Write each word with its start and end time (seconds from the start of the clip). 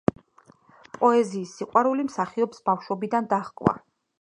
პოეზიის 0.95 1.51
სიყვარული 1.59 2.07
მსახიობს 2.09 2.65
ბავშვობიდან 2.71 3.33
დაჰყვა. 3.37 3.79